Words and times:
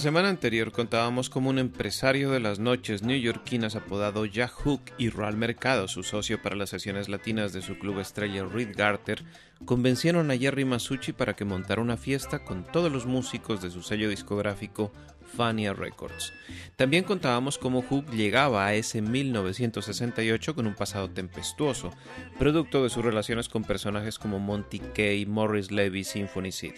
La 0.00 0.04
semana 0.04 0.30
anterior 0.30 0.72
contábamos 0.72 1.28
como 1.28 1.50
un 1.50 1.58
empresario 1.58 2.30
de 2.30 2.40
las 2.40 2.58
noches 2.58 3.02
neoyorquinas 3.02 3.76
apodado 3.76 4.24
Jack 4.24 4.50
Hook 4.52 4.80
y 4.96 5.10
Roal 5.10 5.36
Mercado, 5.36 5.88
su 5.88 6.02
socio 6.02 6.40
para 6.40 6.56
las 6.56 6.70
sesiones 6.70 7.10
latinas 7.10 7.52
de 7.52 7.60
su 7.60 7.78
club 7.78 8.00
estrella 8.00 8.46
Reed 8.46 8.70
Garter, 8.74 9.22
convencieron 9.66 10.30
a 10.30 10.38
Jerry 10.38 10.64
Masucci 10.64 11.12
para 11.12 11.36
que 11.36 11.44
montara 11.44 11.82
una 11.82 11.98
fiesta 11.98 12.44
con 12.44 12.64
todos 12.64 12.90
los 12.90 13.04
músicos 13.04 13.60
de 13.60 13.70
su 13.70 13.82
sello 13.82 14.08
discográfico 14.08 14.90
Fania 15.36 15.74
Records. 15.74 16.32
También 16.76 17.04
contábamos 17.04 17.58
cómo 17.58 17.82
Hook 17.82 18.10
llegaba 18.10 18.64
a 18.64 18.72
ese 18.72 19.02
1968 19.02 20.54
con 20.54 20.66
un 20.66 20.74
pasado 20.74 21.10
tempestuoso, 21.10 21.90
producto 22.38 22.82
de 22.82 22.88
sus 22.88 23.04
relaciones 23.04 23.50
con 23.50 23.64
personajes 23.64 24.18
como 24.18 24.38
Monty 24.38 24.78
Kay, 24.78 25.26
Morris 25.26 25.70
Levy, 25.70 26.04
Symphony 26.04 26.52
Sid 26.52 26.72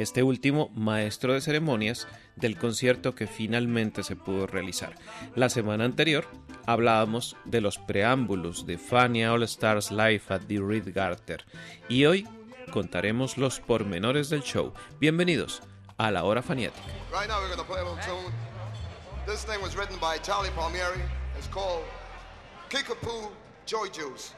este 0.00 0.22
último 0.22 0.70
maestro 0.74 1.34
de 1.34 1.40
ceremonias 1.40 2.08
del 2.36 2.58
concierto 2.58 3.14
que 3.14 3.26
finalmente 3.26 4.02
se 4.02 4.16
pudo 4.16 4.46
realizar. 4.46 4.94
La 5.34 5.48
semana 5.48 5.84
anterior 5.84 6.26
hablábamos 6.66 7.36
de 7.44 7.60
los 7.60 7.78
preámbulos 7.78 8.66
de 8.66 8.78
Fania 8.78 9.32
All 9.32 9.42
Stars 9.44 9.90
Live 9.90 10.22
at 10.28 10.42
the 10.48 10.58
Reed 10.60 10.94
Garter 10.94 11.44
y 11.88 12.04
hoy 12.04 12.26
contaremos 12.72 13.36
los 13.36 13.60
pormenores 13.60 14.30
del 14.30 14.42
show. 14.42 14.72
Bienvenidos 14.98 15.62
a 15.98 16.10
la 16.10 16.24
hora 16.24 16.42
faniática. 16.42 16.86
Right. 17.12 17.28
This 19.26 19.44
thing 19.44 19.60
was 19.62 19.76
written 19.76 19.96
by 20.00 20.18
Charlie 20.18 20.50
Palmieri. 20.56 21.02
It's 21.36 21.46
called 21.46 21.84
Kickapoo 22.68 23.30
Joy 23.66 23.88
Juice. 23.92 24.34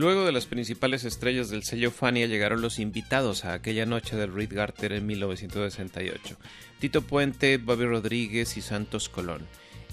Luego 0.00 0.24
de 0.24 0.32
las 0.32 0.46
principales 0.46 1.04
estrellas 1.04 1.50
del 1.50 1.62
sello 1.62 1.90
Fania 1.90 2.26
llegaron 2.26 2.62
los 2.62 2.78
invitados 2.78 3.44
a 3.44 3.52
aquella 3.52 3.84
noche 3.84 4.16
del 4.16 4.32
Reed 4.32 4.54
Garter 4.54 4.94
en 4.94 5.04
1968. 5.04 6.38
Tito 6.78 7.02
Puente, 7.02 7.58
Bobby 7.58 7.84
Rodríguez 7.84 8.56
y 8.56 8.62
Santos 8.62 9.10
Colón. 9.10 9.46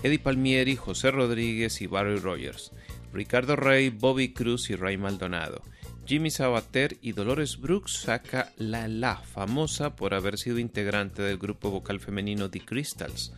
Eddie 0.03 0.19
Palmieri, 0.19 0.77
José 0.77 1.11
Rodríguez 1.11 1.81
y 1.81 1.87
Barry 1.87 2.19
Rogers. 2.19 2.71
Ricardo 3.11 3.57
Rey, 3.57 3.89
Bobby 3.89 4.31
Cruz 4.31 4.69
y 4.69 4.77
Ray 4.77 4.95
Maldonado. 4.95 5.61
Jimmy 6.05 6.31
Sabater 6.31 6.95
y 7.01 7.11
Dolores 7.11 7.59
Brooks 7.59 7.91
saca 7.91 8.53
La 8.55 8.87
La, 8.87 9.17
famosa 9.17 9.97
por 9.97 10.13
haber 10.13 10.37
sido 10.37 10.57
integrante 10.57 11.21
del 11.21 11.37
grupo 11.37 11.69
vocal 11.69 11.99
femenino 11.99 12.49
The 12.49 12.61
Crystals. 12.61 13.33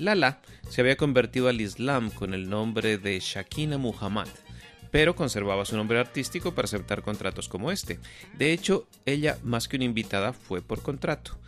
La 0.00 0.16
La 0.16 0.40
se 0.68 0.80
había 0.80 0.96
convertido 0.96 1.46
al 1.46 1.60
Islam 1.60 2.10
con 2.10 2.34
el 2.34 2.50
nombre 2.50 2.98
de 2.98 3.20
Shakina 3.20 3.78
Muhammad 3.78 4.26
pero 4.90 5.16
conservaba 5.16 5.64
su 5.64 5.76
nombre 5.76 5.98
artístico 5.98 6.54
para 6.54 6.66
aceptar 6.66 7.02
contratos 7.02 7.48
como 7.48 7.70
este. 7.70 7.98
De 8.36 8.52
hecho, 8.52 8.86
ella, 9.06 9.38
más 9.42 9.68
que 9.68 9.76
una 9.76 9.84
invitada, 9.84 10.32
fue 10.32 10.62
por 10.62 10.82
contrato. 10.82 11.38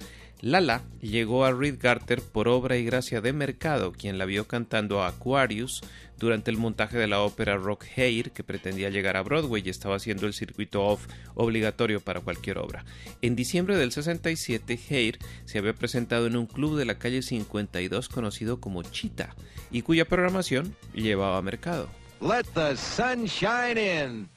Lala 0.42 0.82
llegó 1.02 1.44
a 1.44 1.52
Reed 1.52 1.76
Garter 1.78 2.22
por 2.22 2.48
obra 2.48 2.78
y 2.78 2.84
gracia 2.84 3.20
de 3.20 3.34
Mercado, 3.34 3.92
quien 3.92 4.16
la 4.16 4.24
vio 4.24 4.46
cantando 4.46 5.02
a 5.02 5.08
Aquarius 5.08 5.82
durante 6.18 6.50
el 6.50 6.56
montaje 6.56 6.96
de 6.96 7.06
la 7.06 7.20
ópera 7.20 7.56
Rock 7.56 7.84
Hair, 7.94 8.30
que 8.32 8.42
pretendía 8.42 8.88
llegar 8.88 9.18
a 9.18 9.22
Broadway 9.22 9.62
y 9.64 9.68
estaba 9.68 9.96
haciendo 9.96 10.26
el 10.26 10.32
circuito 10.32 10.82
off 10.82 11.06
obligatorio 11.34 12.00
para 12.00 12.20
cualquier 12.20 12.56
obra. 12.58 12.86
En 13.20 13.36
diciembre 13.36 13.76
del 13.76 13.92
67, 13.92 14.80
Hair 14.88 15.18
se 15.44 15.58
había 15.58 15.74
presentado 15.74 16.26
en 16.26 16.36
un 16.36 16.46
club 16.46 16.78
de 16.78 16.86
la 16.86 16.98
calle 16.98 17.20
52 17.20 18.08
conocido 18.08 18.60
como 18.60 18.82
Chita, 18.82 19.36
y 19.70 19.82
cuya 19.82 20.06
programación 20.06 20.74
llevaba 20.94 21.36
a 21.36 21.42
Mercado. 21.42 21.99
Let 22.22 22.52
the 22.52 22.76
sun 22.76 23.26
shine 23.26 23.78
in. 23.78 24.28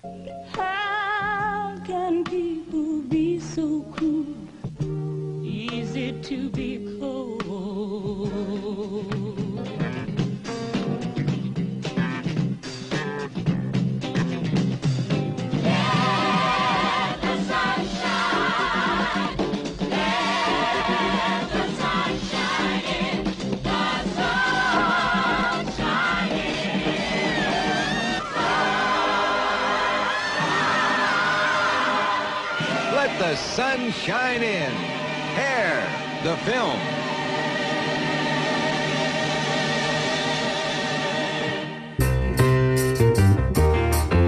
How 0.53 1.75
can 1.85 2.23
people 2.23 3.01
be 3.01 3.41
so 3.41 3.81
cruel? 3.81 4.37
Easy 5.43 6.13
to 6.13 6.49
be 6.49 6.97
cold. 6.97 7.32
Shine 34.03 34.43
in. 34.43 34.71
Hair, 35.39 35.79
the 36.23 36.35
film. 36.43 36.77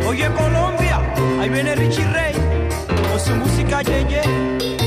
Oye 0.07 0.29
Colombia, 0.33 1.01
ahí 1.41 1.49
viene 1.49 1.75
Richie 1.75 2.05
Ray 2.05 2.35
con 3.09 3.19
su 3.19 3.35
música 3.35 3.81
yeye. 3.81 4.21
Yo 4.79 4.84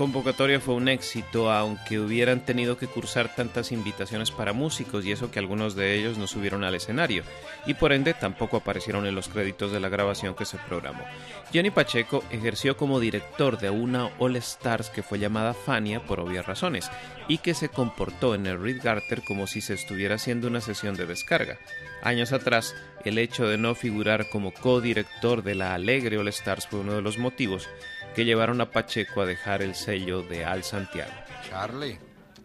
convocatoria 0.00 0.60
fue 0.60 0.76
un 0.76 0.88
éxito, 0.88 1.52
aunque 1.52 2.00
hubieran 2.00 2.40
tenido 2.40 2.78
que 2.78 2.86
cursar 2.86 3.34
tantas 3.36 3.70
invitaciones 3.70 4.30
para 4.30 4.54
músicos 4.54 5.04
y 5.04 5.12
eso 5.12 5.30
que 5.30 5.38
algunos 5.38 5.74
de 5.74 5.94
ellos 5.94 6.16
no 6.16 6.26
subieron 6.26 6.64
al 6.64 6.74
escenario, 6.74 7.22
y 7.66 7.74
por 7.74 7.92
ende 7.92 8.14
tampoco 8.14 8.56
aparecieron 8.56 9.04
en 9.04 9.14
los 9.14 9.28
créditos 9.28 9.72
de 9.72 9.78
la 9.78 9.90
grabación 9.90 10.34
que 10.34 10.46
se 10.46 10.56
programó. 10.56 11.04
Johnny 11.52 11.70
Pacheco 11.70 12.24
ejerció 12.30 12.78
como 12.78 12.98
director 12.98 13.58
de 13.58 13.68
una 13.68 14.08
All 14.18 14.36
Stars 14.36 14.88
que 14.88 15.02
fue 15.02 15.18
llamada 15.18 15.52
Fania 15.52 16.00
por 16.06 16.18
obvias 16.18 16.46
razones, 16.46 16.90
y 17.28 17.36
que 17.36 17.52
se 17.52 17.68
comportó 17.68 18.34
en 18.34 18.46
el 18.46 18.58
Reed 18.58 18.80
Garter 18.82 19.22
como 19.22 19.46
si 19.46 19.60
se 19.60 19.74
estuviera 19.74 20.14
haciendo 20.14 20.48
una 20.48 20.62
sesión 20.62 20.96
de 20.96 21.04
descarga. 21.04 21.58
Años 22.02 22.32
atrás, 22.32 22.74
el 23.04 23.18
hecho 23.18 23.46
de 23.46 23.58
no 23.58 23.74
figurar 23.74 24.30
como 24.30 24.54
codirector 24.54 25.42
de 25.42 25.54
la 25.54 25.74
Alegre 25.74 26.16
All 26.16 26.28
Stars 26.28 26.66
fue 26.66 26.80
uno 26.80 26.94
de 26.94 27.02
los 27.02 27.18
motivos 27.18 27.68
que 28.14 28.24
llevaron 28.24 28.60
a 28.60 28.70
Pacheco 28.70 29.22
a 29.22 29.26
dejar 29.26 29.62
el 29.62 29.74
sello 29.74 30.22
de 30.22 30.44
Al 30.44 30.62
Santiago. 30.64 31.12
Charlie. 31.48 31.98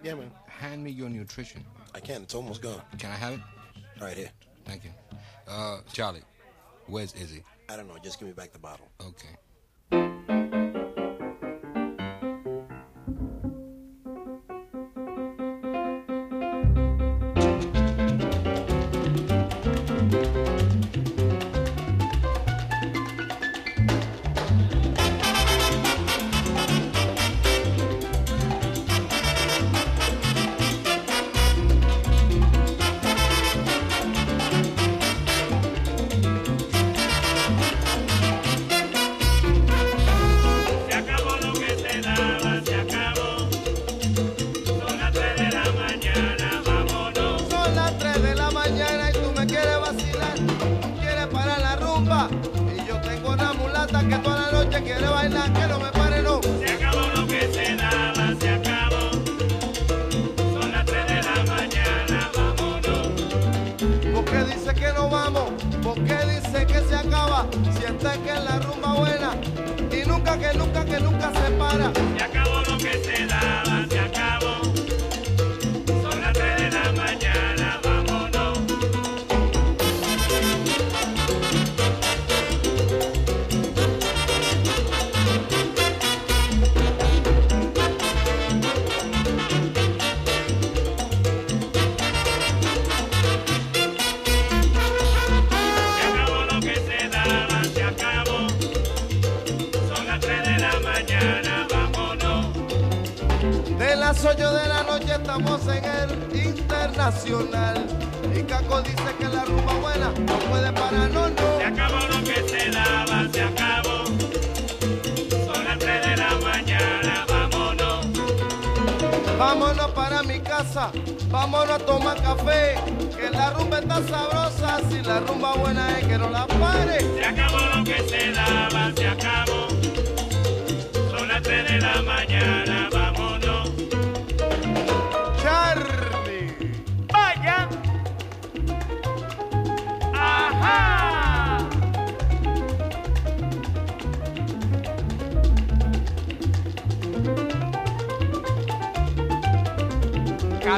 Yeah, 0.04 0.16
man. 0.16 0.32
Hand 0.48 0.84
me 0.84 0.92
your 0.92 1.10
nutrition. 1.10 1.64
I 1.94 2.00
can't. 2.00 2.24
It's 2.24 2.36
almost 2.36 2.62
gone. 2.62 2.82
Can 2.98 3.12
I 3.12 3.16
have 3.16 3.34
it? 3.34 3.42
Right 4.02 4.18
here. 4.18 4.32
Thank 4.66 4.84
you. 4.84 4.92
Uh, 5.48 5.80
Charlie, 5.94 6.24
where's 6.88 7.14
Izzy? 7.14 7.44
I 7.70 7.76
don't 7.76 7.88
know. 7.88 7.98
Just 8.04 8.20
give 8.20 8.28
me 8.28 8.34
back 8.34 8.52
the 8.52 8.60
bottle. 8.60 8.88
Okay. 9.02 10.65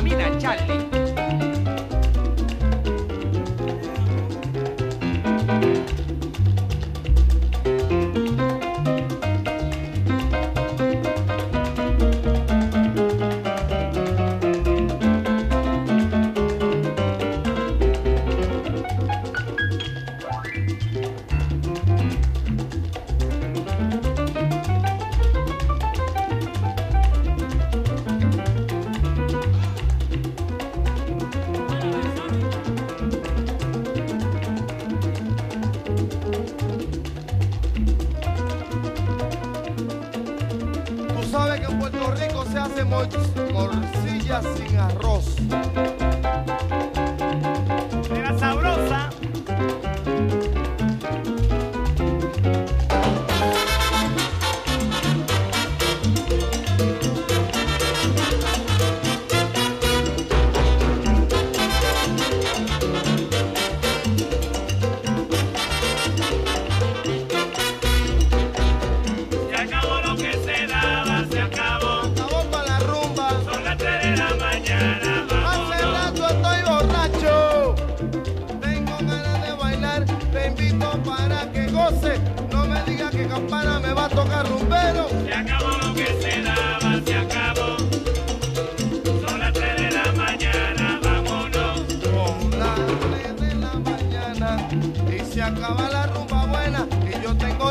camina 0.08 0.40
Charlie. 0.40 0.97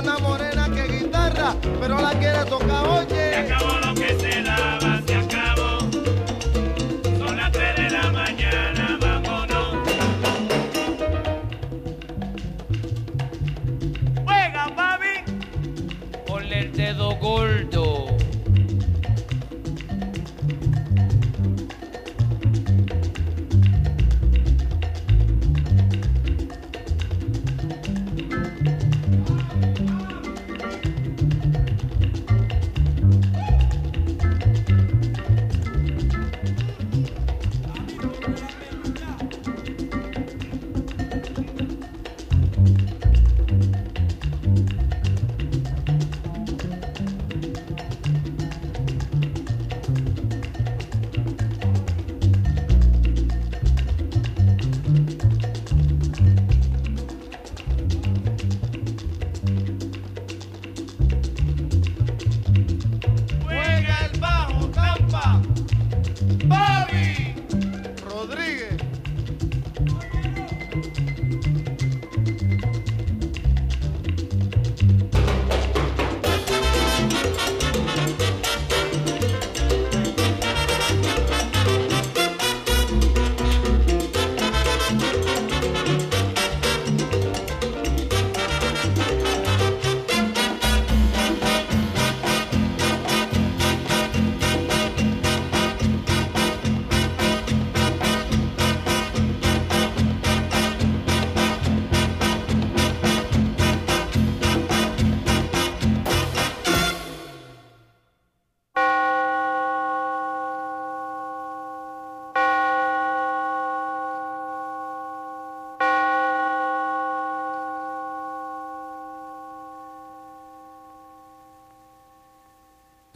una 0.06 0.18
morena 0.18 0.68
que 0.72 0.84
guitarra, 0.86 1.56
pero 1.80 2.00
la 2.00 2.12
quiere 2.12 2.44
tocar, 2.44 2.86
oye. 2.88 3.25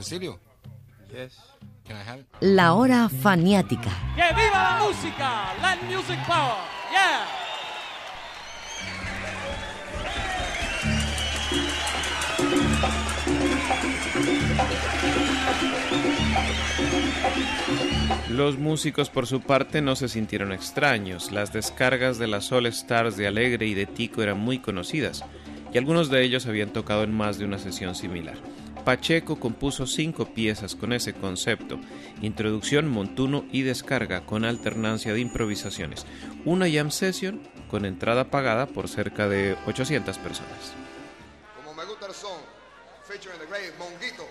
Cecilio, 0.02 0.40
Yes. 1.12 1.36
can 1.86 1.96
I 1.96 2.08
have 2.08 2.20
it? 2.20 2.26
La 2.40 2.72
hora 2.72 3.08
faniática. 3.08 3.90
¡Que 4.16 4.34
viva 4.34 4.62
la 4.62 4.78
música! 4.84 5.52
Land 5.60 5.82
Music 5.90 6.18
Power. 6.26 6.56
Yeah. 6.90 7.26
Los 18.30 18.58
músicos 18.58 19.10
por 19.10 19.26
su 19.26 19.40
parte 19.40 19.82
no 19.82 19.96
se 19.96 20.08
sintieron 20.08 20.52
extraños, 20.52 21.32
las 21.32 21.52
descargas 21.52 22.18
de 22.18 22.26
las 22.26 22.50
All 22.52 22.66
Stars 22.66 23.16
de 23.16 23.26
Alegre 23.26 23.66
y 23.66 23.74
de 23.74 23.86
Tico 23.86 24.22
eran 24.22 24.38
muy 24.38 24.58
conocidas, 24.58 25.24
y 25.72 25.78
algunos 25.78 26.10
de 26.10 26.22
ellos 26.22 26.46
habían 26.46 26.70
tocado 26.72 27.02
en 27.02 27.12
más 27.12 27.38
de 27.38 27.44
una 27.44 27.58
sesión 27.58 27.94
similar. 27.94 28.36
Pacheco 28.84 29.38
compuso 29.38 29.86
cinco 29.86 30.26
piezas 30.26 30.74
con 30.74 30.92
ese 30.92 31.12
concepto, 31.12 31.78
introducción, 32.22 32.88
montuno 32.88 33.44
y 33.52 33.62
descarga 33.62 34.22
con 34.22 34.44
alternancia 34.44 35.12
de 35.12 35.20
improvisaciones, 35.20 36.06
una 36.44 36.70
jam 36.70 36.90
session 36.90 37.40
con 37.70 37.84
entrada 37.84 38.30
pagada 38.30 38.66
por 38.66 38.88
cerca 38.88 39.28
de 39.28 39.56
800 39.66 40.18
personas. 40.18 40.72
Como 41.56 41.74
me 41.74 41.84
gusta 41.84 42.06
el 42.06 42.14
son, 42.14 42.40
featuring 43.06 43.38
the 43.38 43.46
Monguito. 43.78 44.26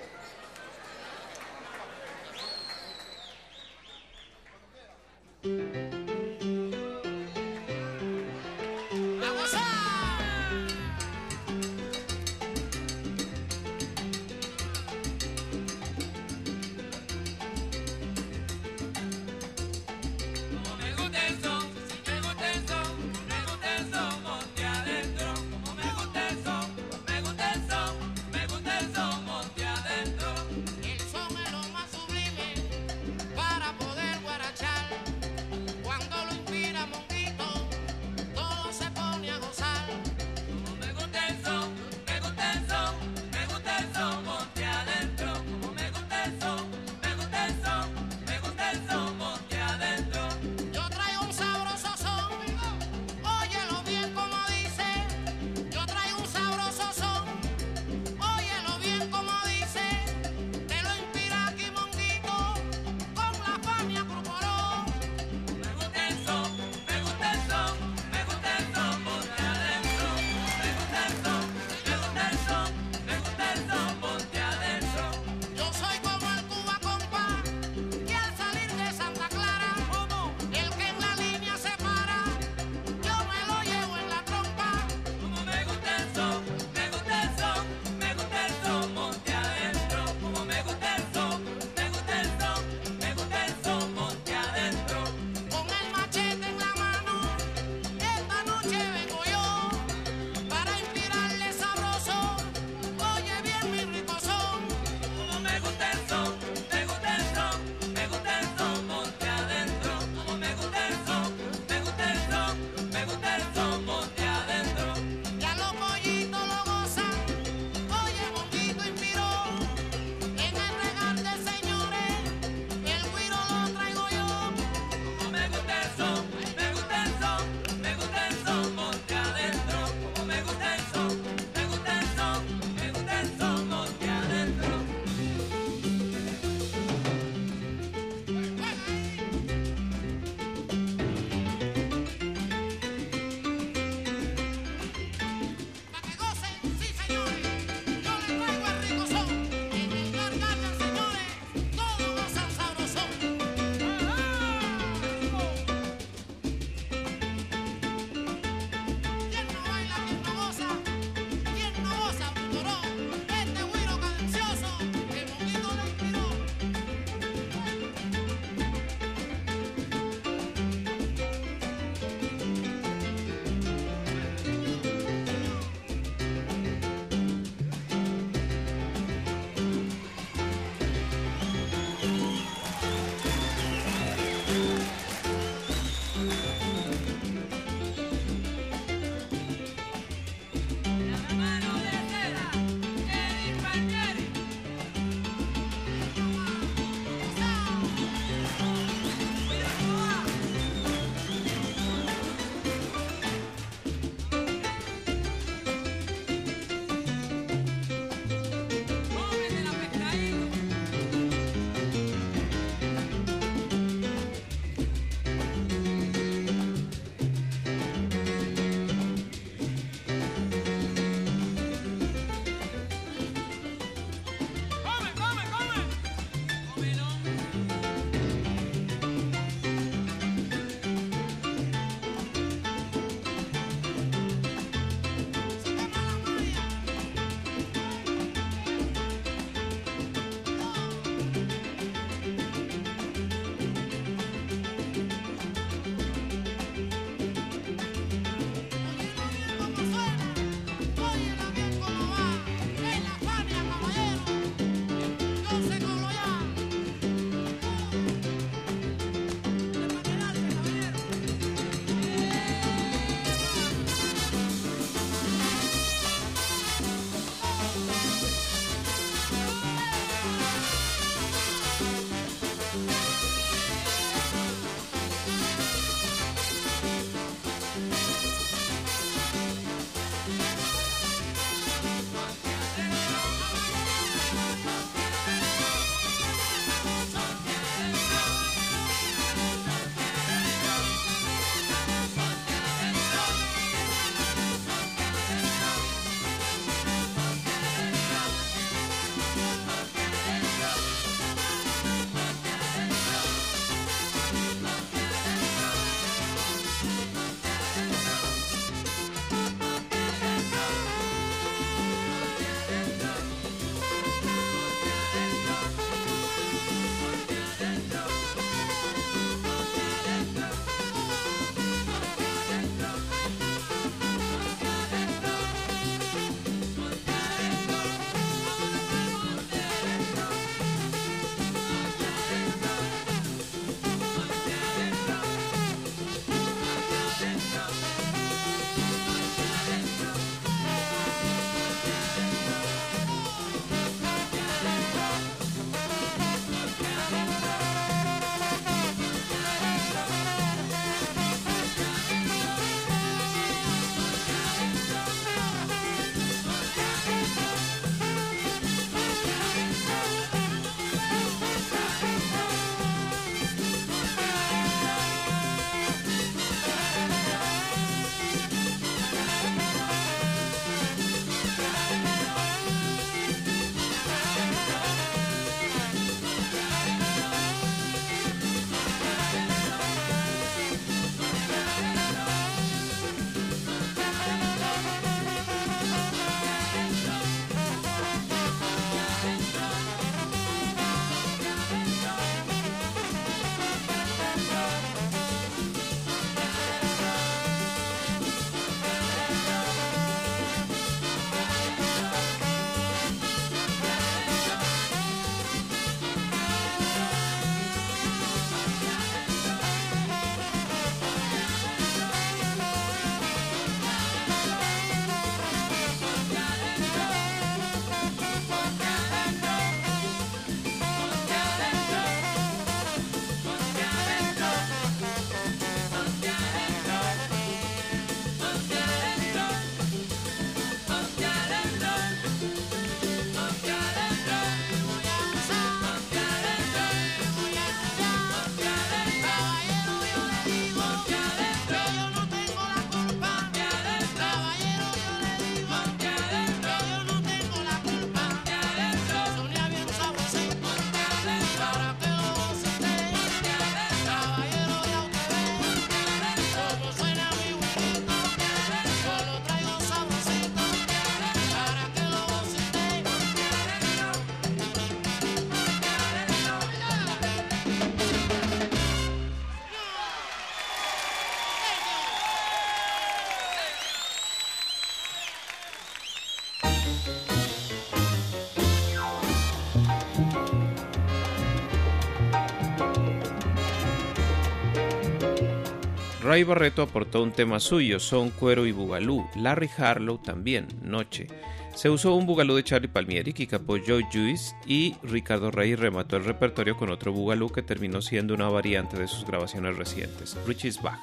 Ray 486.29 486.43
Barreto 486.43 486.83
aportó 486.83 487.23
un 487.23 487.31
tema 487.31 487.59
suyo, 487.59 487.99
son 487.99 488.29
cuero 488.29 488.67
y 488.67 488.71
bugalú. 488.71 489.27
Larry 489.35 489.67
Harlow 489.75 490.19
también, 490.19 490.67
noche. 490.83 491.25
Se 491.73 491.89
usó 491.89 492.13
un 492.13 492.27
bugalú 492.27 492.53
de 492.53 492.63
Charlie 492.63 492.87
Palmieri, 492.87 493.33
que 493.33 493.47
capó 493.47 493.77
Joe 493.83 494.05
Juice 494.13 494.53
y 494.67 494.95
Ricardo 495.01 495.49
Rey 495.49 495.73
remató 495.73 496.17
el 496.17 496.25
repertorio 496.25 496.77
con 496.77 496.91
otro 496.91 497.11
bugalú 497.11 497.49
que 497.49 497.63
terminó 497.63 498.03
siendo 498.03 498.35
una 498.35 498.47
variante 498.47 498.95
de 498.95 499.07
sus 499.07 499.25
grabaciones 499.25 499.75
recientes, 499.75 500.37
Richie's 500.45 500.79
Back. 500.79 500.99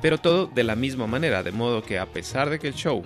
Pero 0.00 0.16
todo 0.16 0.46
de 0.46 0.64
la 0.64 0.76
misma 0.76 1.06
manera, 1.06 1.42
de 1.42 1.52
modo 1.52 1.82
que 1.82 1.98
a 1.98 2.06
pesar 2.06 2.48
de 2.48 2.58
que 2.58 2.68
el 2.68 2.74
show 2.74 3.02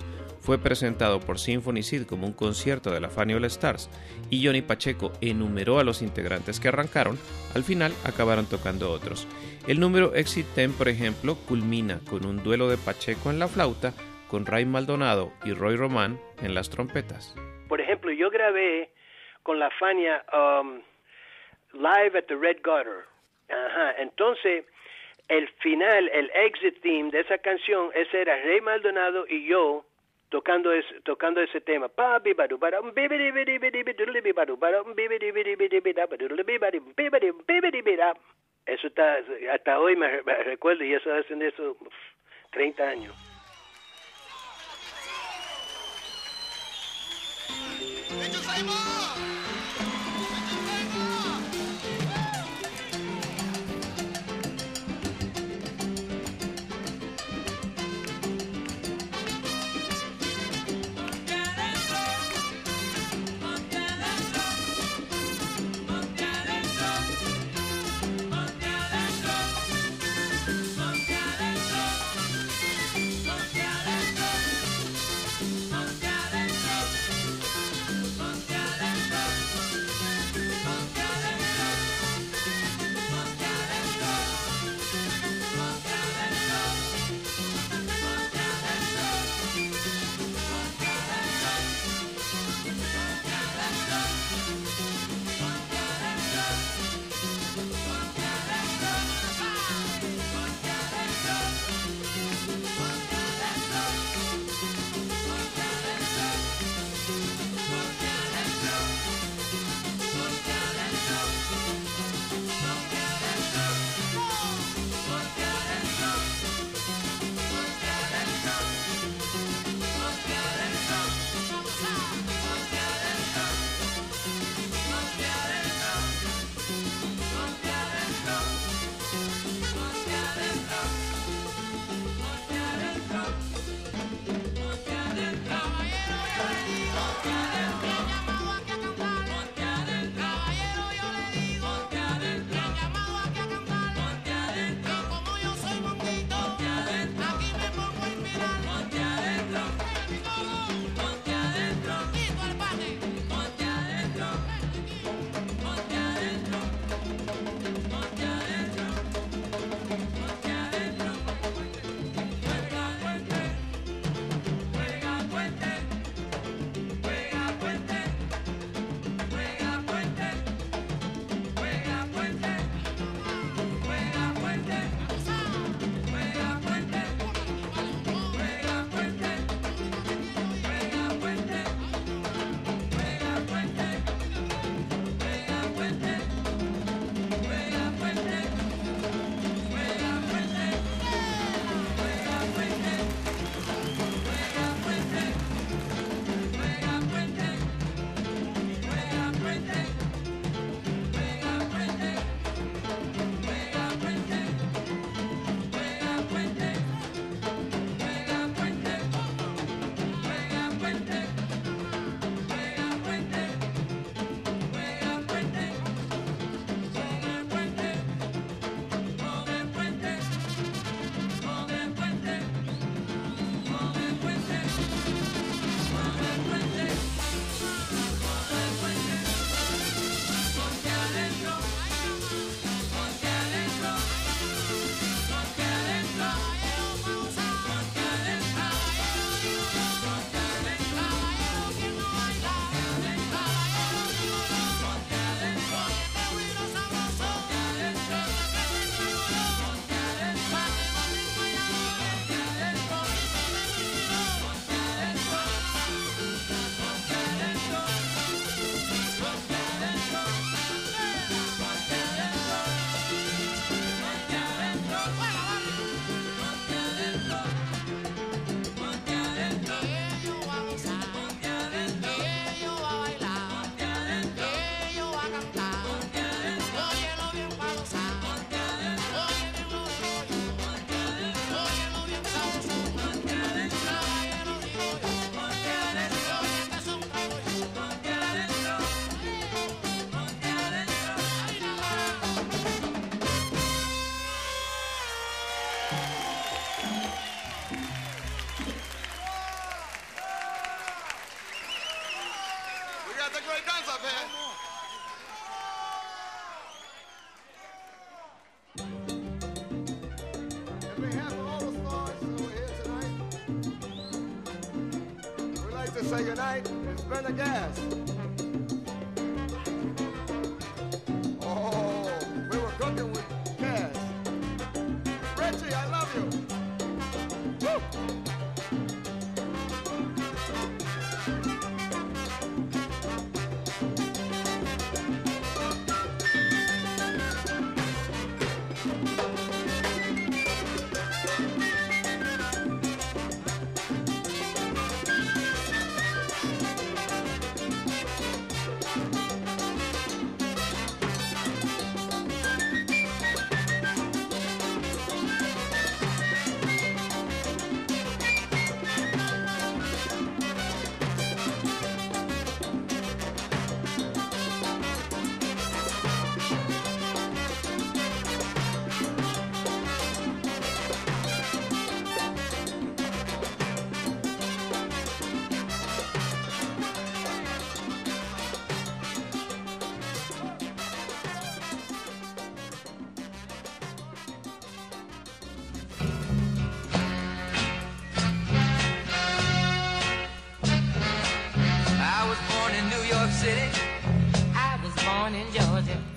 fue 0.49 0.57
presentado 0.57 1.19
por 1.19 1.37
Symphony 1.37 1.83
Sid 1.83 2.07
como 2.07 2.25
un 2.25 2.33
concierto 2.33 2.89
de 2.89 2.99
la 2.99 3.11
Fanny 3.11 3.35
All 3.35 3.45
Stars 3.45 3.87
y 4.31 4.43
Johnny 4.43 4.63
Pacheco 4.63 5.11
enumeró 5.21 5.77
a 5.77 5.83
los 5.83 6.01
integrantes 6.01 6.59
que 6.59 6.69
arrancaron, 6.69 7.19
al 7.53 7.61
final 7.61 7.91
acabaron 8.03 8.49
tocando 8.49 8.89
otros. 8.89 9.27
El 9.67 9.79
número 9.79 10.15
Exit 10.15 10.47
10, 10.55 10.71
por 10.71 10.87
ejemplo, 10.87 11.35
culmina 11.47 11.99
con 12.09 12.25
un 12.25 12.41
duelo 12.41 12.67
de 12.67 12.77
Pacheco 12.77 13.29
en 13.29 13.37
la 13.37 13.47
flauta 13.47 13.93
con 14.27 14.47
Ray 14.47 14.65
Maldonado 14.65 15.31
y 15.45 15.53
Roy 15.53 15.75
Román 15.75 16.19
en 16.41 16.55
las 16.55 16.71
trompetas. 16.71 17.35
Por 17.67 17.79
ejemplo, 17.79 18.11
yo 18.11 18.31
grabé 18.31 18.89
con 19.43 19.59
la 19.59 19.69
Fania 19.77 20.25
um, 20.33 20.81
Live 21.73 22.17
at 22.17 22.25
the 22.27 22.35
Red 22.35 22.63
Gutter. 22.63 23.05
Ajá, 23.49 24.01
entonces 24.01 24.65
el 25.27 25.47
final, 25.59 26.09
el 26.09 26.31
exit 26.33 26.81
theme 26.81 27.11
de 27.11 27.19
esa 27.19 27.37
canción, 27.37 27.91
ese 27.93 28.21
era 28.21 28.35
Ray 28.41 28.61
Maldonado 28.61 29.27
y 29.27 29.45
yo 29.45 29.85
tocando 30.29 30.71
ese, 30.71 31.01
tocando 31.01 31.41
ese 31.41 31.61
tema. 31.61 31.89
Eso 38.65 38.87
está, 38.87 39.17
hasta 39.53 39.79
hoy 39.79 39.95
me, 39.95 40.21
recuerdo 40.43 40.83
y 40.83 40.93
eso 40.93 41.11
hacen 41.13 41.41
eso 41.41 41.75
30 42.51 42.83
años. 42.83 43.15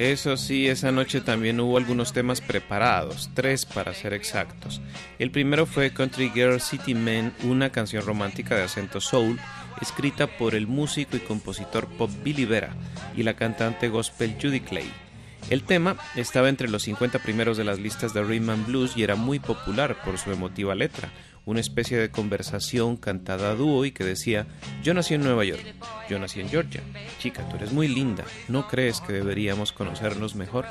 Eso 0.02 0.36
sí, 0.36 0.66
esa 0.66 0.90
noche 0.90 1.20
también 1.20 1.60
hubo 1.60 1.78
algunos 1.78 2.12
temas 2.12 2.40
preparados, 2.40 3.30
tres 3.34 3.64
para 3.64 3.94
ser 3.94 4.14
exactos. 4.14 4.80
El 5.20 5.30
primero 5.30 5.64
fue 5.64 5.92
Country 5.92 6.28
Girl 6.34 6.60
City 6.60 6.92
Man, 6.92 7.32
una 7.44 7.70
canción 7.70 8.04
romántica 8.04 8.56
de 8.56 8.64
acento 8.64 9.00
soul, 9.00 9.38
escrita 9.80 10.26
por 10.26 10.56
el 10.56 10.66
músico 10.66 11.16
y 11.16 11.20
compositor 11.20 11.86
pop 11.86 12.10
Billy 12.24 12.44
Vera 12.44 12.74
y 13.16 13.22
la 13.22 13.34
cantante 13.34 13.88
gospel 13.88 14.36
Judy 14.42 14.58
Clay. 14.58 14.92
El 15.50 15.62
tema 15.62 15.96
estaba 16.16 16.48
entre 16.48 16.68
los 16.68 16.82
50 16.82 17.20
primeros 17.20 17.56
de 17.56 17.62
las 17.62 17.78
listas 17.78 18.12
de 18.12 18.24
Rhythm 18.24 18.50
and 18.50 18.66
Blues 18.66 18.96
y 18.96 19.04
era 19.04 19.14
muy 19.14 19.38
popular 19.38 20.02
por 20.04 20.18
su 20.18 20.32
emotiva 20.32 20.74
letra, 20.74 21.10
una 21.44 21.60
especie 21.60 21.98
de 21.98 22.10
conversación 22.10 22.96
cantada 22.96 23.50
a 23.50 23.54
dúo 23.54 23.84
y 23.84 23.92
que 23.92 24.04
decía, 24.04 24.46
yo 24.82 24.94
nací 24.94 25.14
en 25.14 25.22
Nueva 25.22 25.44
York, 25.44 25.64
yo 26.08 26.18
nací 26.18 26.40
en 26.40 26.48
Georgia, 26.48 26.82
chica, 27.18 27.48
tú 27.48 27.56
eres 27.56 27.72
muy 27.72 27.88
linda, 27.88 28.24
¿no 28.48 28.68
crees 28.68 29.00
que 29.00 29.12
deberíamos 29.12 29.72
conocernos 29.72 30.34
mejor? 30.34 30.66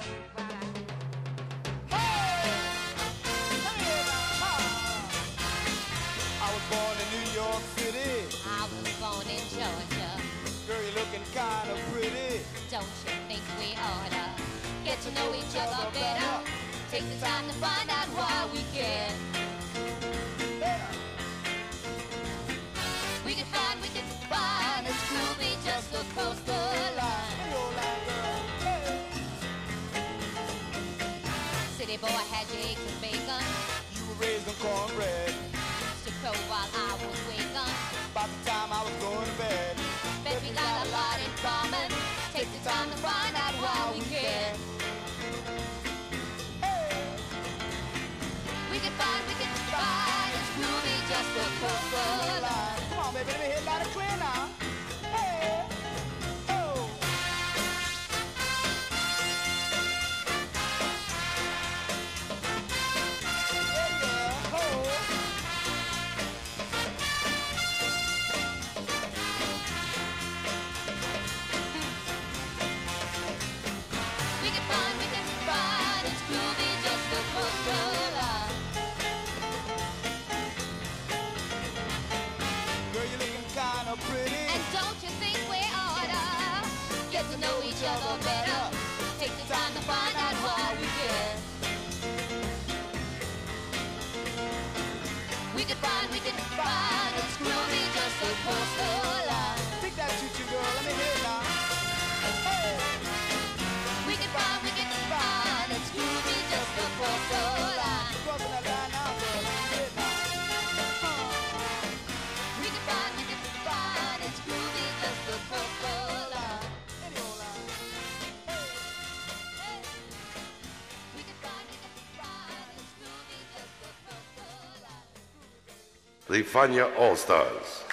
The 126.32 126.44
Fania 126.44 126.88
All 126.98 127.18
Stars. 127.18 127.84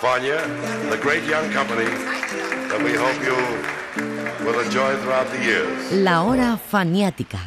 Fania, 0.00 0.38
the 0.88 0.96
great 0.98 1.24
young 1.24 1.50
company 1.50 1.90
that 2.70 2.80
we 2.84 2.94
hope 2.94 3.18
you 3.26 3.34
will 4.46 4.60
enjoy 4.60 4.94
throughout 5.02 5.28
the 5.32 5.42
years. 5.42 5.92
La 5.92 6.22
hora 6.22 6.56
faniática. 6.56 7.40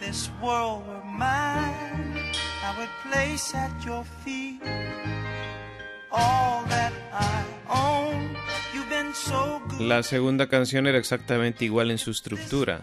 this 0.00 0.30
world 0.40 0.86
were 0.88 1.04
mine, 1.04 2.32
I 2.64 2.78
would 2.78 2.88
place 3.12 3.54
at 3.54 3.70
your 3.84 4.04
feet 4.24 4.62
all 6.10 6.64
that 6.68 6.94
I 7.12 7.44
own. 7.68 8.34
You've 8.72 8.88
been 8.88 9.12
so 9.12 9.60
good. 9.68 9.80
La 9.82 10.02
segunda 10.02 10.48
canción 10.48 10.86
era 10.86 10.96
exactamente 10.96 11.66
igual 11.66 11.90
en 11.90 11.98
su 11.98 12.10
estructura, 12.10 12.80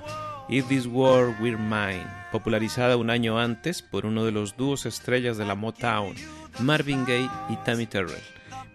If 0.49 0.68
This 0.68 0.86
War 0.86 1.36
We're 1.41 1.57
Mine, 1.57 2.05
popularizada 2.32 2.95
un 2.95 3.09
año 3.09 3.39
antes 3.39 3.82
por 3.82 4.05
uno 4.05 4.24
de 4.24 4.32
los 4.32 4.55
dúos 4.55 4.86
estrellas 4.86 5.38
de 5.38 5.45
la 5.45 5.55
Motown, 5.55 6.13
Marvin 6.60 7.05
Gaye 7.05 7.30
y 7.49 7.55
Tammy 7.66 7.86
Terrell. 7.86 8.22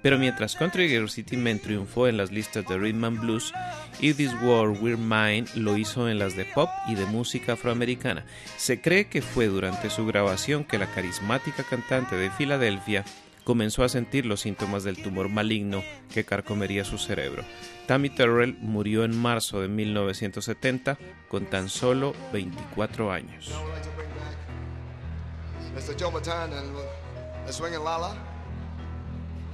Pero 0.02 0.18
mientras 0.18 0.56
Country 0.56 0.88
Girl 0.88 1.08
City 1.08 1.36
Men 1.36 1.60
triunfó 1.60 2.08
en 2.08 2.16
las 2.16 2.32
listas 2.32 2.66
de 2.66 2.76
Rhythm 2.76 3.04
and 3.04 3.20
Blues, 3.20 3.52
If 4.00 4.16
This 4.16 4.32
World 4.42 4.82
We're 4.82 4.96
Mine 4.96 5.44
lo 5.54 5.76
hizo 5.76 6.08
en 6.08 6.18
las 6.18 6.36
de 6.36 6.44
pop 6.44 6.68
y 6.88 6.96
de 6.96 7.06
música 7.06 7.52
afroamericana. 7.52 8.24
Se 8.56 8.80
cree 8.80 9.06
que 9.06 9.22
fue 9.22 9.46
durante 9.46 9.90
su 9.90 10.04
grabación 10.04 10.64
que 10.64 10.78
la 10.78 10.92
carismática 10.92 11.62
cantante 11.62 12.16
de 12.16 12.30
Filadelfia 12.30 13.04
comenzó 13.44 13.84
a 13.84 13.88
sentir 13.88 14.26
los 14.26 14.40
síntomas 14.40 14.84
del 14.84 15.00
tumor 15.00 15.28
maligno 15.28 15.82
que 16.12 16.24
carcomería 16.24 16.84
su 16.84 16.98
cerebro. 16.98 17.44
Tammy 17.86 18.10
Terrell 18.10 18.56
murió 18.60 19.04
en 19.04 19.16
marzo 19.16 19.60
de 19.60 19.68
1970 19.68 20.98
con 21.28 21.46
tan 21.46 21.68
solo 21.68 22.14
24 22.32 23.12
años. 23.12 23.52
The 27.46 27.52
swinging 27.52 27.80
Lala. 27.80 28.16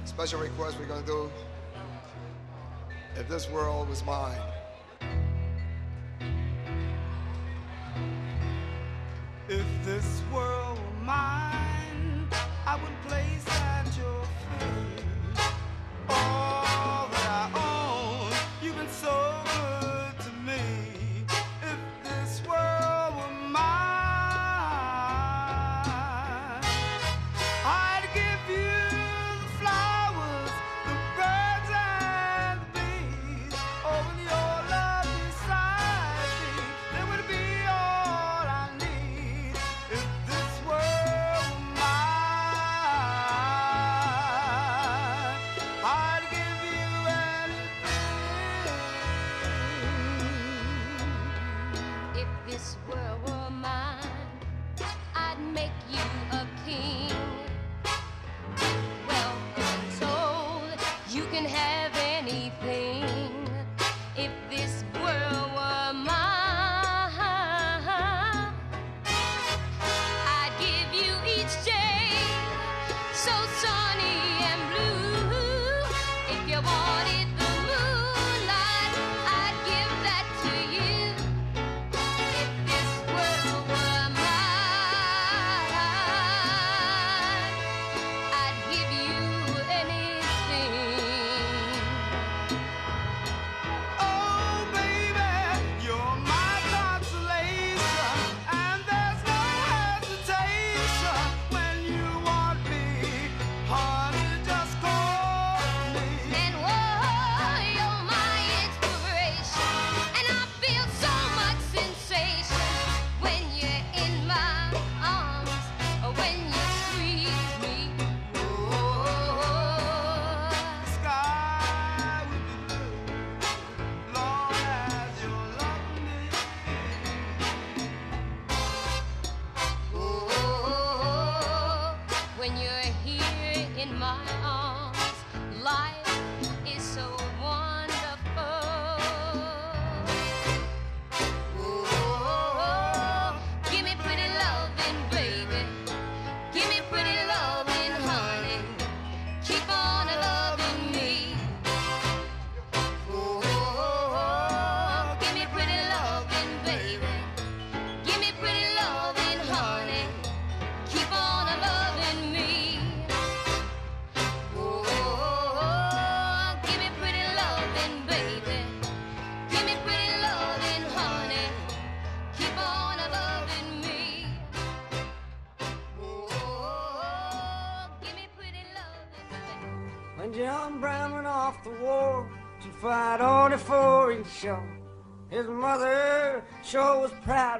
Special 0.05 0.39
request 0.39 0.77
we're 0.79 0.85
gonna 0.85 1.05
do. 1.05 1.29
If 3.15 3.27
this 3.27 3.49
world 3.49 3.89
was 3.89 4.03
mine. 4.05 4.37
If 9.49 9.65
this 9.83 10.21
world 10.31 10.77
were 10.77 11.05
mine. 11.05 11.68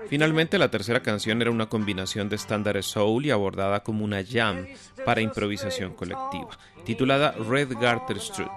Finalmente, 0.08 0.58
la 0.58 0.72
tercera 0.72 1.02
canción 1.02 1.42
era 1.42 1.52
una 1.52 1.70
combinación 1.70 2.28
de 2.30 2.36
estándares 2.36 2.88
soul 2.88 3.26
y 3.26 3.32
abordada 3.32 3.84
como 3.84 4.04
una 4.04 4.24
jam 4.26 4.66
para 5.06 5.22
improvisación 5.22 5.94
colectiva, 5.94 6.50
titulada 6.84 7.32
Red 7.32 7.78
Garter 7.80 8.18
Street. 8.18 8.50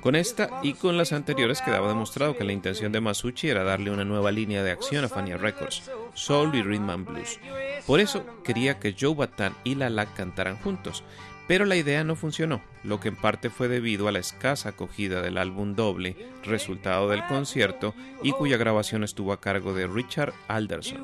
Con 0.00 0.14
esta 0.14 0.60
y 0.62 0.74
con 0.74 0.96
las 0.96 1.12
anteriores 1.12 1.60
quedaba 1.60 1.88
demostrado 1.88 2.36
que 2.36 2.44
la 2.44 2.52
intención 2.52 2.92
de 2.92 3.00
Masucci 3.00 3.48
era 3.48 3.64
darle 3.64 3.90
una 3.90 4.04
nueva 4.04 4.30
línea 4.30 4.62
de 4.62 4.70
acción 4.70 5.04
a 5.04 5.08
Fania 5.08 5.36
Records, 5.36 5.90
soul 6.14 6.54
y 6.54 6.62
rhythm 6.62 6.90
and 6.90 7.06
blues. 7.06 7.40
Por 7.86 8.00
eso 8.00 8.24
quería 8.44 8.78
que 8.78 8.94
Joe 8.98 9.14
Batan 9.14 9.54
y 9.64 9.74
Lala 9.74 10.06
cantaran 10.06 10.58
juntos, 10.58 11.02
pero 11.46 11.64
la 11.64 11.76
idea 11.76 12.02
no 12.02 12.16
funcionó, 12.16 12.60
lo 12.82 12.98
que 12.98 13.08
en 13.08 13.16
parte 13.16 13.50
fue 13.50 13.68
debido 13.68 14.08
a 14.08 14.12
la 14.12 14.18
escasa 14.18 14.70
acogida 14.70 15.22
del 15.22 15.38
álbum 15.38 15.74
doble, 15.74 16.16
resultado 16.44 17.08
del 17.08 17.24
concierto, 17.26 17.94
y 18.22 18.32
cuya 18.32 18.56
grabación 18.56 19.04
estuvo 19.04 19.32
a 19.32 19.40
cargo 19.40 19.72
de 19.72 19.86
Richard 19.86 20.32
Alderson. 20.48 21.00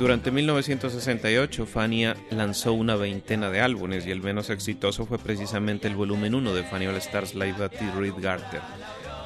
Durante 0.00 0.30
1968, 0.30 1.66
Fania 1.66 2.16
lanzó 2.30 2.72
una 2.72 2.96
veintena 2.96 3.50
de 3.50 3.60
álbumes 3.60 4.06
y 4.06 4.10
el 4.10 4.22
menos 4.22 4.48
exitoso 4.48 5.04
fue 5.04 5.18
precisamente 5.18 5.88
el 5.88 5.94
volumen 5.94 6.34
1 6.34 6.54
de 6.54 6.64
Fania 6.64 6.88
All 6.88 6.96
Stars 6.96 7.34
Live 7.34 7.62
at 7.62 7.72
the 7.72 7.90
Reed 7.98 8.14
Garter, 8.18 8.62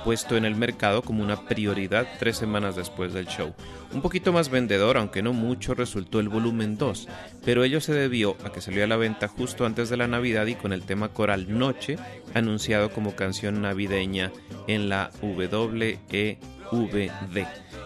puesto 0.02 0.36
en 0.36 0.44
el 0.44 0.56
mercado 0.56 1.02
como 1.02 1.22
una 1.22 1.46
prioridad 1.46 2.08
tres 2.18 2.38
semanas 2.38 2.74
después 2.74 3.14
del 3.14 3.28
show. 3.28 3.54
Un 3.92 4.02
poquito 4.02 4.32
más 4.32 4.48
vendedor, 4.48 4.96
aunque 4.96 5.22
no 5.22 5.32
mucho, 5.32 5.74
resultó 5.74 6.18
el 6.18 6.28
volumen 6.28 6.76
2, 6.76 7.06
pero 7.44 7.62
ello 7.62 7.80
se 7.80 7.94
debió 7.94 8.36
a 8.44 8.50
que 8.50 8.60
salió 8.60 8.82
a 8.82 8.88
la 8.88 8.96
venta 8.96 9.28
justo 9.28 9.66
antes 9.66 9.90
de 9.90 9.96
la 9.96 10.08
Navidad 10.08 10.46
y 10.46 10.56
con 10.56 10.72
el 10.72 10.82
tema 10.82 11.10
coral 11.10 11.56
Noche 11.56 11.98
anunciado 12.34 12.90
como 12.90 13.14
canción 13.14 13.62
navideña 13.62 14.32
en 14.66 14.88
la 14.88 15.12
WEVD. 15.22 16.36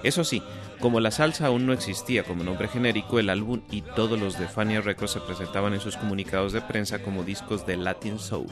Eso 0.03 0.24
sí, 0.24 0.43
como 0.81 1.01
la 1.01 1.11
salsa 1.11 1.47
aún 1.47 1.66
no 1.66 1.72
existía 1.72 2.22
como 2.22 2.45
nombre 2.45 2.68
genérico, 2.68 3.18
el 3.18 3.31
álbum 3.31 3.62
y 3.70 3.83
todos 3.83 4.18
los 4.18 4.39
de 4.39 4.49
Fania 4.49 4.81
Records 4.81 5.12
se 5.12 5.20
presentaban 5.20 5.74
en 5.74 5.81
sus 5.81 5.97
comunicados 5.97 6.53
de 6.53 6.61
prensa 6.61 7.01
como 7.03 7.24
discos 7.24 7.66
de 7.66 7.76
Latin 7.76 8.18
Soul. 8.18 8.49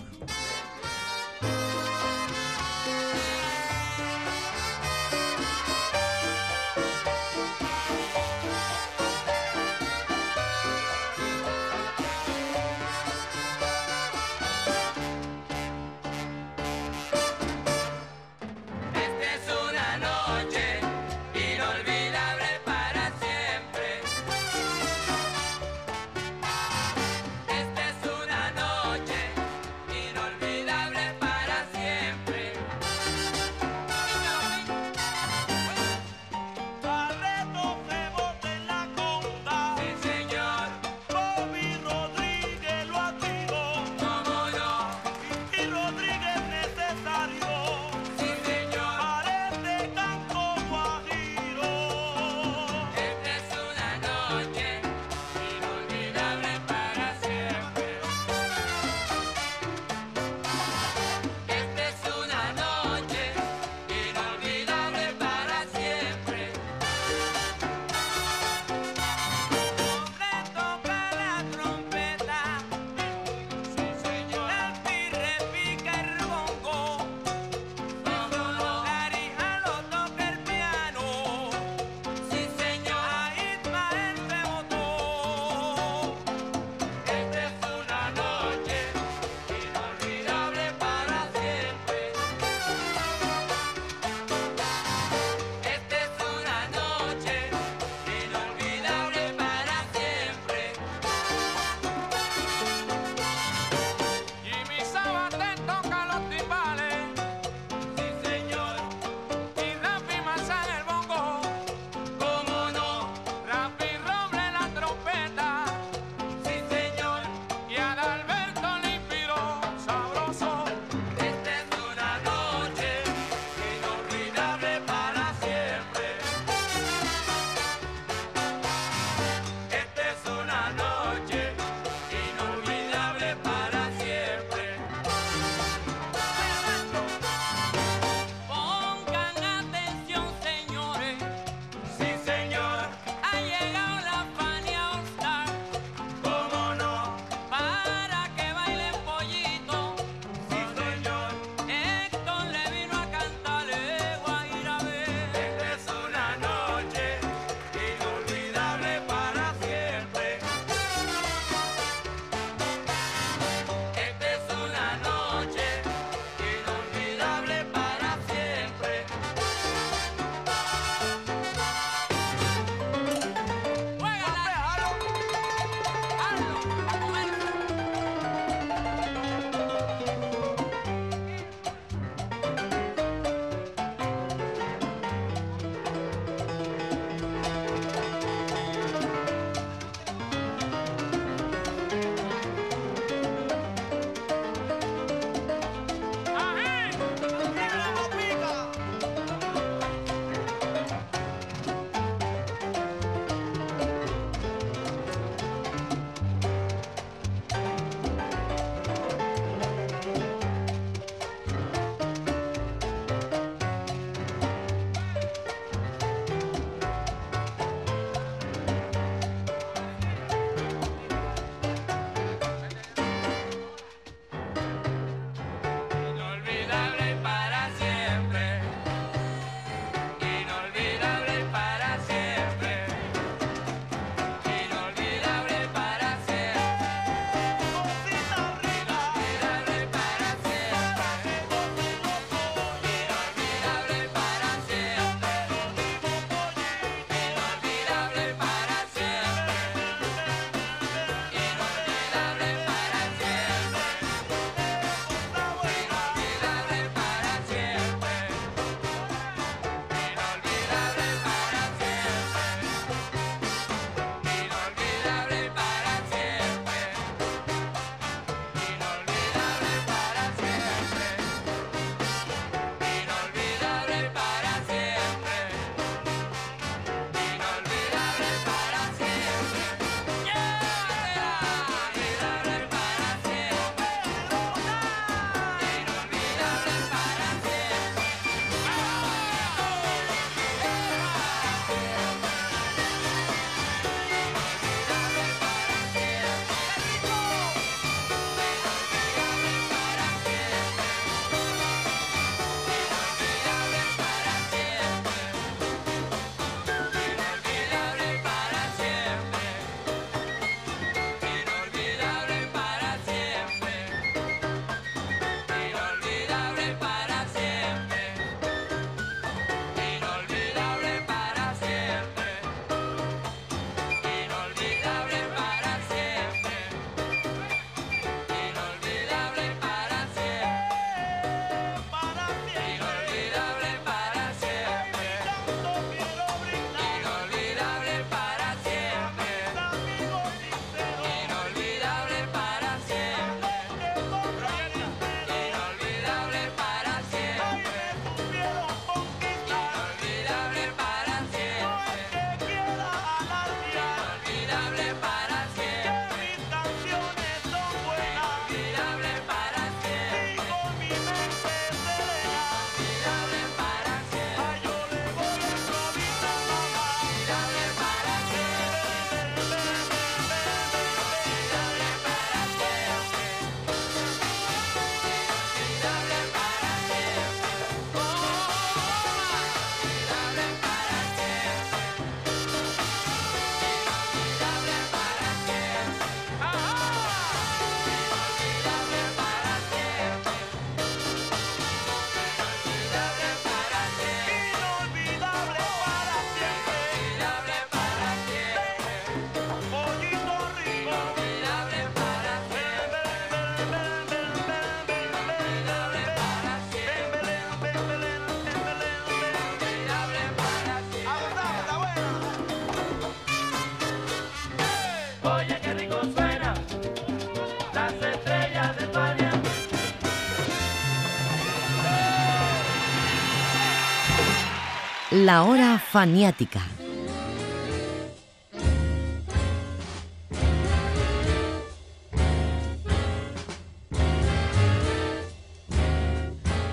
La 425.24 425.44
hora 425.44 425.78
faniática. 425.78 426.60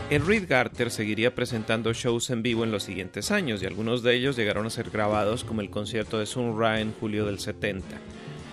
Reed 0.09 0.45
Garter 0.49 0.91
seguiría 0.91 1.33
presentando 1.33 1.93
shows 1.93 2.29
en 2.31 2.43
vivo 2.43 2.65
en 2.65 2.71
los 2.71 2.83
siguientes 2.83 3.31
años 3.31 3.63
y 3.63 3.65
algunos 3.65 4.03
de 4.03 4.13
ellos 4.13 4.35
llegaron 4.35 4.65
a 4.65 4.69
ser 4.69 4.89
grabados 4.89 5.45
como 5.45 5.61
el 5.61 5.69
concierto 5.69 6.19
de 6.19 6.25
Sun 6.25 6.59
Ra 6.59 6.81
en 6.81 6.91
julio 6.91 7.25
del 7.25 7.39
70. 7.39 7.85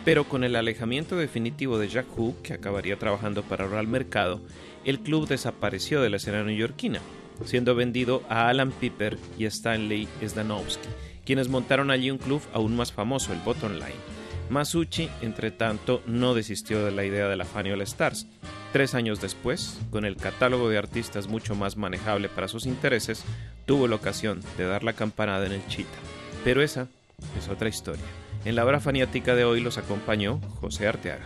Pero 0.04 0.22
con 0.22 0.44
el 0.44 0.54
alejamiento 0.54 1.16
definitivo 1.16 1.78
de 1.78 1.88
Jack 1.88 2.06
que 2.44 2.54
acabaría 2.54 2.96
trabajando 2.96 3.42
para 3.42 3.66
Real 3.66 3.88
Mercado, 3.88 4.40
el 4.84 5.00
club 5.00 5.26
desapareció 5.26 6.00
de 6.00 6.10
la 6.10 6.18
escena 6.18 6.44
neoyorquina, 6.44 7.00
siendo 7.44 7.74
vendido 7.74 8.22
a 8.28 8.48
Alan 8.48 8.72
Piper 8.72 9.18
y 9.38 9.44
Stanley 9.46 10.08
Zdanowski, 10.24 10.88
quienes 11.24 11.48
montaron 11.48 11.90
allí 11.90 12.10
un 12.10 12.18
club 12.18 12.42
aún 12.52 12.76
más 12.76 12.92
famoso, 12.92 13.32
el 13.32 13.40
Bottom 13.40 13.74
Line. 13.74 14.20
Masucci, 14.50 15.08
entre 15.22 15.52
tanto, 15.52 16.02
no 16.06 16.34
desistió 16.34 16.84
de 16.84 16.90
la 16.90 17.04
idea 17.04 17.28
de 17.28 17.36
la 17.36 17.44
Fania 17.44 17.74
All 17.74 17.82
Stars. 17.82 18.26
Tres 18.72 18.94
años 18.94 19.20
después, 19.20 19.80
con 19.90 20.04
el 20.04 20.16
catálogo 20.16 20.68
de 20.68 20.78
artistas 20.78 21.28
mucho 21.28 21.54
más 21.54 21.76
manejable 21.76 22.28
para 22.28 22.48
sus 22.48 22.66
intereses, 22.66 23.24
tuvo 23.64 23.86
la 23.86 23.96
ocasión 23.96 24.40
de 24.58 24.66
dar 24.66 24.82
la 24.82 24.92
campanada 24.92 25.46
en 25.46 25.52
el 25.52 25.66
Chita. 25.68 25.88
Pero 26.42 26.62
esa 26.62 26.88
es 27.38 27.48
otra 27.48 27.68
historia. 27.68 28.04
En 28.44 28.56
la 28.56 28.64
hora 28.64 28.80
faniática 28.80 29.34
de 29.34 29.44
hoy 29.44 29.60
los 29.60 29.78
acompañó 29.78 30.40
José 30.60 30.88
Arteaga. 30.88 31.24